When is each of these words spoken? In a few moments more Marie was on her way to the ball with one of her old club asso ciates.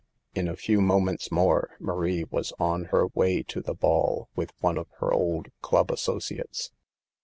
In 0.33 0.47
a 0.47 0.55
few 0.55 0.81
moments 0.81 1.31
more 1.31 1.77
Marie 1.79 2.23
was 2.23 2.53
on 2.57 2.85
her 2.85 3.05
way 3.13 3.43
to 3.43 3.61
the 3.61 3.75
ball 3.75 4.29
with 4.35 4.51
one 4.59 4.79
of 4.79 4.87
her 4.99 5.13
old 5.13 5.49
club 5.61 5.91
asso 5.91 6.15
ciates. 6.17 6.71